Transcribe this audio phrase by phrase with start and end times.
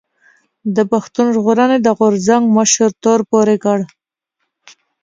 [0.75, 3.79] د پښتون ژغورنې د غورځنګ مشر تور پورې کړ